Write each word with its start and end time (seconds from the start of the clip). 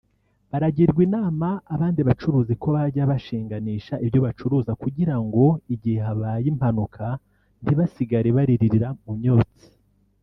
baragirwa 0.51 1.01
inama 1.07 1.47
abandi 1.75 1.99
bacuruzi 2.07 2.53
ko 2.61 2.67
bajya 2.75 3.03
bashinganisha 3.11 3.93
ibyo 4.05 4.19
bacuruza 4.25 4.71
kugira 4.81 5.15
ngo 5.25 5.43
igihe 5.73 5.99
habaye 6.07 6.45
impanuka 6.53 7.05
ntibasigare 7.63 8.29
baririra 8.37 8.89
mu 9.03 9.13
myotsi 9.19 9.65